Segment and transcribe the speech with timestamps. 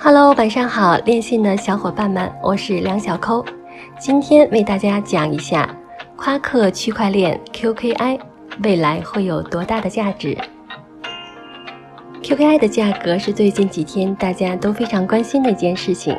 [0.00, 3.44] Hello，晚上好，练信的小伙伴们，我是梁小抠，
[3.98, 5.68] 今天为大家讲一下
[6.14, 8.20] 夸克区块链 QKI
[8.62, 10.38] 未来会有多大的价值。
[12.22, 16.16] QKI 的价格是最近几天大家都非常关心的一件事情。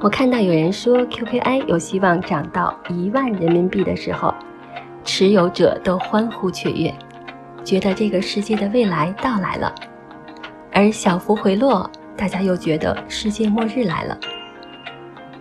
[0.00, 4.32] 我看到有人说 QKI 有希望涨到一万人民币的时候，
[5.04, 6.94] 持有者都欢呼雀跃，
[7.62, 9.74] 觉得这个世界的未来到来了。
[10.72, 11.90] 而小幅回落。
[12.16, 14.18] 大家又觉得世界末日来了。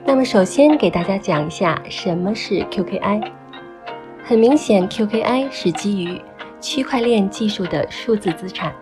[0.04, 3.24] 那么，首先给大家讲一下什么是 QKI。
[4.24, 6.22] 很明显，QKI 是基于
[6.60, 8.74] 区块链技术的数字资产。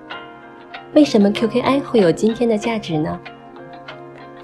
[0.93, 3.19] 为什么 QKI 会有今天的价值呢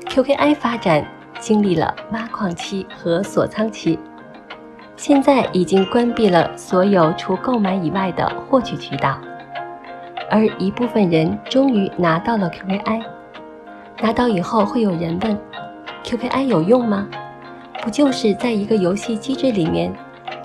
[0.07, 1.05] ？QKI 发展
[1.39, 3.99] 经历了挖矿期和锁仓期，
[4.95, 9.19] 现在已经关闭了所有除购买以外的获取渠道，
[10.29, 13.03] 而一部分人终于拿到了 QKI。
[14.01, 15.37] 拿到以后，会有人问
[16.03, 17.07] ：“QKI 有用吗？
[17.81, 19.93] 不就是在一个游戏机制里面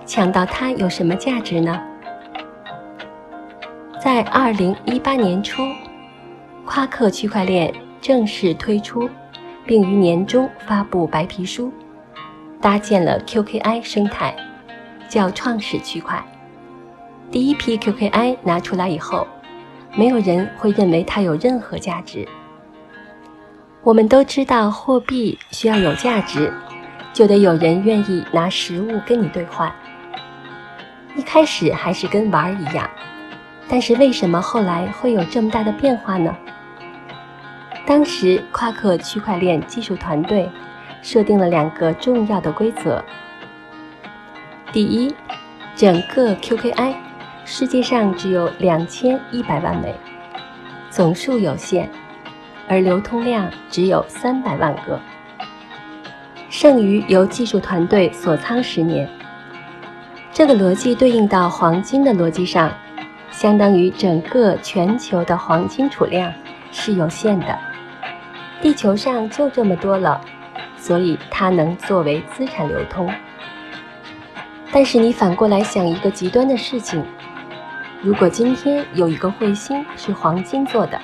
[0.04, 1.80] 抢到它有什么价值呢？”
[4.00, 5.62] 在二零一八年初，
[6.66, 9.08] 夸克区块链正式推出，
[9.64, 11.72] 并于年中发布白皮书，
[12.60, 14.34] 搭建了 QKI 生态，
[15.08, 16.22] 叫创始区块。
[17.30, 19.26] 第一批 QKI 拿出来以后，
[19.96, 22.28] 没有人会认为它有任何价值。
[23.84, 26.50] 我们都知道，货币需要有价值，
[27.12, 29.70] 就得有人愿意拿实物跟你兑换。
[31.14, 32.88] 一开始还是跟玩儿一样，
[33.68, 36.34] 但是为什么后来会有这么大的变化呢？
[37.84, 40.48] 当时夸克区块链技术团队
[41.02, 43.04] 设定了两个重要的规则：
[44.72, 45.14] 第一，
[45.76, 46.94] 整个 QKI
[47.44, 49.94] 世界上只有两千一百万枚，
[50.88, 51.90] 总数有限。
[52.66, 54.98] 而流通量只有三百万个，
[56.48, 59.08] 剩余由技术团队锁仓十年。
[60.32, 62.72] 这个逻辑对应到黄金的逻辑上，
[63.30, 66.32] 相当于整个全球的黄金储量
[66.72, 67.58] 是有限的，
[68.62, 70.20] 地球上就这么多了，
[70.76, 73.12] 所以它能作为资产流通。
[74.72, 77.04] 但是你反过来想一个极端的事情：
[78.02, 81.00] 如果今天有一个彗星是黄金做的。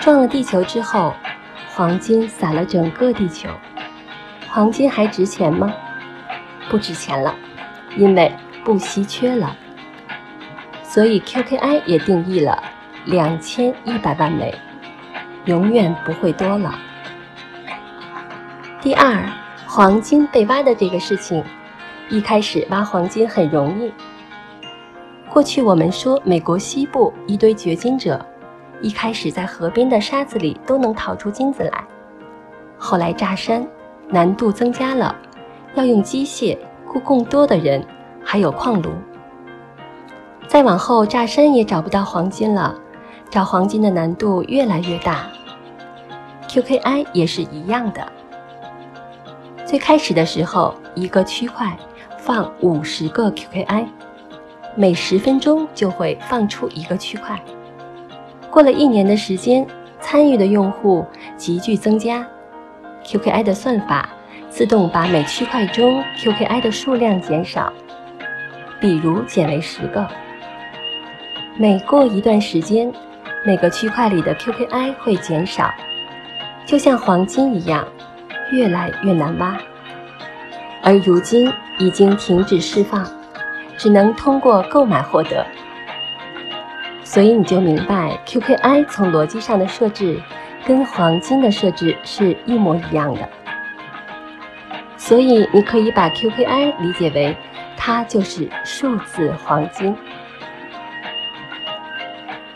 [0.00, 1.12] 撞了地球之后，
[1.74, 3.50] 黄金洒了整个地球，
[4.48, 5.70] 黄金还值钱吗？
[6.70, 7.34] 不值钱了，
[7.98, 8.32] 因为
[8.64, 9.54] 不稀缺了。
[10.82, 12.62] 所以 QKI 也定义了
[13.04, 14.54] 两千一百万枚，
[15.44, 16.74] 永远不会多了。
[18.80, 19.22] 第二，
[19.66, 21.44] 黄金被挖的这个事情，
[22.08, 23.92] 一开始挖黄金很容易。
[25.28, 28.24] 过去我们说美国西部一堆掘金者。
[28.82, 31.84] 一开始在河边的沙子里都能淘出金子来，
[32.78, 33.66] 后来炸山
[34.08, 35.14] 难度增加了，
[35.74, 37.84] 要用机械雇更多的人，
[38.24, 38.90] 还有矿炉。
[40.48, 42.74] 再往后炸山也找不到黄金了，
[43.28, 45.26] 找黄金的难度越来越大。
[46.48, 48.04] QKI 也是一样的，
[49.64, 51.76] 最开始的时候一个区块
[52.18, 53.86] 放五十个 QKI，
[54.74, 57.40] 每十分钟就会放出一个区块。
[58.50, 59.64] 过了一年的时间，
[60.00, 61.06] 参与的用户
[61.36, 62.26] 急剧增加
[63.04, 64.08] ，QKI 的算法
[64.48, 67.72] 自动把每区块中 QKI 的数量减少，
[68.80, 70.06] 比如减为十个。
[71.56, 72.92] 每过一段时间，
[73.46, 75.72] 每个区块里的 QKI 会减少，
[76.66, 77.86] 就像黄金一样，
[78.50, 79.56] 越来越难挖。
[80.82, 83.06] 而如今已经停止释放，
[83.76, 85.46] 只能通过购买获得。
[87.12, 90.22] 所以你就明白，QKI 从逻辑上的设置
[90.64, 93.28] 跟黄金的设置是一模一样的。
[94.96, 97.36] 所以你可以把 QKI 理解为，
[97.76, 99.96] 它就是数字黄金。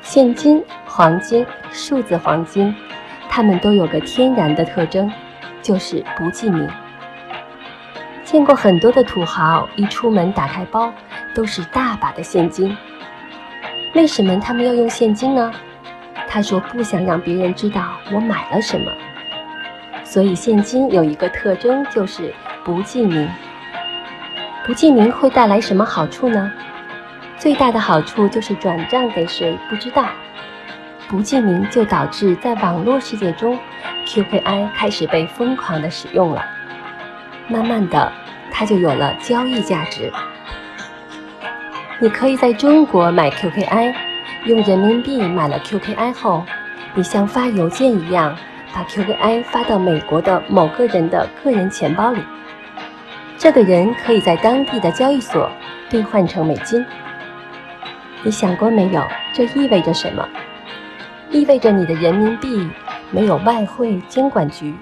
[0.03, 2.73] 现金、黄金、数字黄金，
[3.29, 5.11] 它们都有个天然的特征，
[5.63, 6.71] 就是不记名。
[8.23, 10.93] 见过很多的土豪，一出门打开包
[11.35, 12.77] 都是大把的现金。
[13.95, 15.53] 为什么他们要用现金呢？
[16.29, 18.91] 他说不想让别人知道我买了什么。
[20.03, 23.29] 所以现金有一个特征就是不记名。
[24.67, 26.53] 不记名会带来什么好处呢？
[27.37, 30.07] 最大的好处就是转账给谁不知道。
[31.07, 33.57] 不记名就导致在网络世界中
[34.07, 36.45] ，Q Q I 开始被疯狂的使用了。
[37.47, 38.11] 慢慢的，
[38.51, 40.11] 它就有了交易价值。
[42.01, 43.95] 你可以在中国买 QKI，
[44.47, 46.45] 用人民币买了 QKI 后，
[46.95, 48.37] 你像发邮件一样
[48.75, 52.21] 把 QKI 发到美国的某个人的个人钱包里，
[53.39, 55.49] 这个人可以在当地的交易所
[55.89, 56.85] 兑换成美金。
[58.25, 59.03] 你想过没有？
[59.33, 60.29] 这意味着什么？
[61.31, 62.69] 意味着你的人民币
[63.13, 64.75] 没有外汇监管局，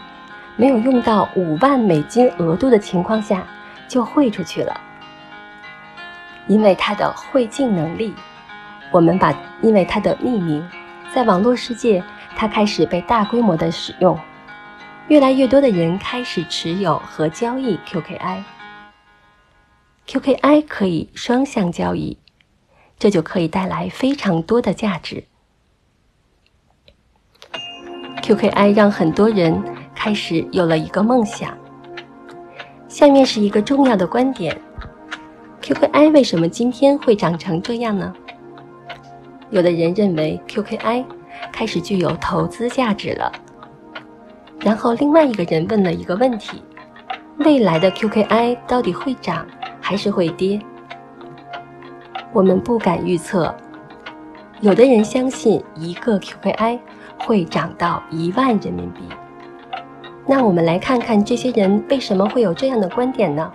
[0.56, 3.46] 没有用到五万美金额度的情况下
[3.86, 4.80] 就汇出去了。
[6.48, 8.14] 因为它的汇进能力，
[8.90, 10.66] 我们把因为它的匿名，
[11.14, 12.02] 在网络世界，
[12.36, 14.18] 它开始被大规模的使用，
[15.08, 18.42] 越来越多的人开始持有和交易 QKI。
[20.06, 22.18] QKI 可以双向交易，
[22.98, 25.24] 这就可以带来非常多的价值。
[28.20, 29.62] QKI 让很多人
[29.94, 31.56] 开始有了一个梦想。
[32.88, 34.60] 下面是一个重要的观点
[35.62, 38.12] ：QKI 为什么今天会长成这样呢？
[39.50, 41.04] 有的人认为 QKI
[41.52, 43.32] 开始具有投资价值了。
[44.60, 46.62] 然后另外一个人问了一个问题：
[47.38, 49.46] 未来的 QKI 到底会涨
[49.80, 50.60] 还是会跌？
[52.32, 53.54] 我们不敢预测。
[54.60, 56.78] 有的人相信一个 QKI。
[57.24, 59.02] 会涨到一万人民币。
[60.26, 63.52] 那我们来看看这些人为什么会有这样的观点呢？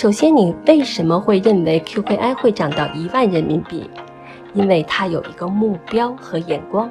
[0.00, 3.90] 首先，你为什么会认为 QKI 会涨到一万人民币？
[4.54, 6.88] 因为他有一个目标和眼光，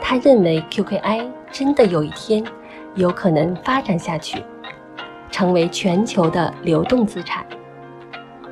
[0.00, 2.44] 他认为 QKI 真的有一天
[2.94, 4.40] 有可能发展下去，
[5.28, 7.44] 成为全球的流动资产。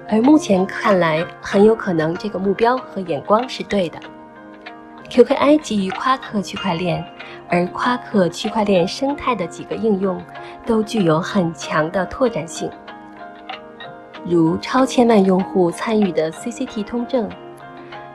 [0.09, 4.01] 而目前看来，很有可能这个目标和眼光是对的。
[5.09, 7.05] QKI 基于夸克区块链，
[7.49, 10.21] 而夸克区块链生态的几个应用
[10.67, 12.69] 都具有很强的拓展性，
[14.25, 17.29] 如超千万用户参与的 CCT 通证，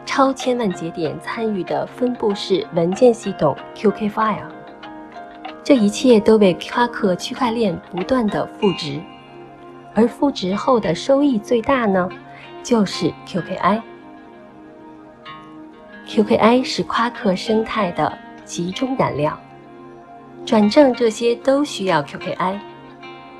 [0.05, 4.47] 超千万节点参与的分布式文件系统 QKFile。
[5.63, 9.01] 这一切都为夸克区块链不断的赋值，
[9.93, 12.07] 而赋值后的收益最大呢，
[12.63, 13.81] 就是 QKI。
[16.07, 19.37] QKI 是夸克生态的集中燃料，
[20.45, 22.57] 转正这些都需要 QKI，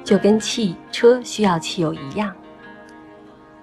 [0.04, 2.36] 就跟汽车需要汽油一样。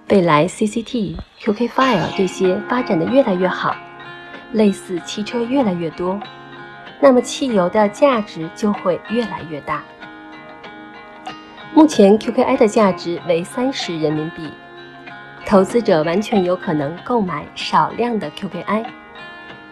[0.09, 3.75] 未来 CCT、QKFile 这些发展的越来越好，
[4.51, 6.19] 类似汽车越来越多，
[6.99, 9.83] 那么汽油的价值就会越来越大。
[11.73, 14.51] 目前 QKI 的价值为三十人民币。
[15.43, 18.85] 投资者完全有可能购买少量的 QKI，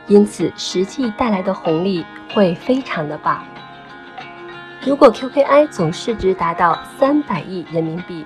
[0.08, 3.44] 因此实际带来的红利会非常的棒。
[4.86, 8.24] 如果 QKI 总市值达到三百亿人民币，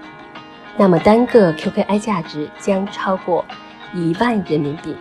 [0.79, 3.43] 那么单个 QKI 价值将超过
[3.93, 4.95] 一万人民币。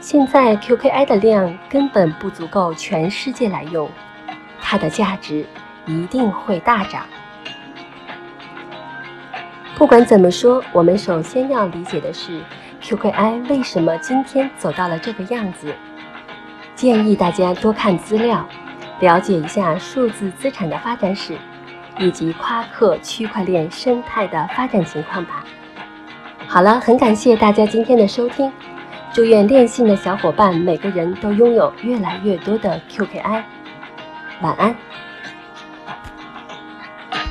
[0.00, 3.90] 现在 QKI 的量根本不足够全世界来用，
[4.60, 5.44] 它的价值
[5.84, 7.02] 一定会大涨。
[9.76, 12.40] 不管怎么说，我们首先要理解的是
[12.80, 15.74] ，QKI 为什么今天走到了这个样子。
[16.74, 18.48] 建议大家多看资料，
[19.00, 21.36] 了解一下数字资产的发展史，
[21.98, 25.44] 以及夸克区块链生态的发展情况吧。
[26.46, 28.50] 好了，很感谢大家今天的收听，
[29.12, 33.42] 祝愿练信的小伙伴每个人都拥有越来越多的 QKI。
[34.40, 34.74] 晚安。